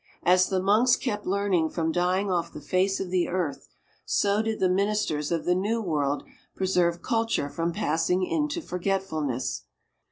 [0.23, 3.67] As the monks kept learning from dying off the face of the earth,
[4.03, 6.23] so did the ministers of the New World
[6.55, 9.65] preserve culture from passing into forgetfulness.